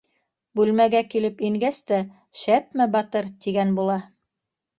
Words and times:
Бүлмәгә 0.59 1.01
килеп 1.13 1.43
ингәс 1.49 1.81
тә: 1.91 1.99
«Шәпме, 2.45 2.89
батыр!» 2.97 3.29
-тигән 3.37 3.77
була. 3.83 4.01